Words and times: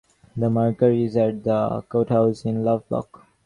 The 0.35 0.49
marker 0.49 0.89
is 0.89 1.15
at 1.15 1.43
the 1.43 1.83
courthouse 1.87 2.43
in 2.43 2.63
Lovelock. 2.63 3.27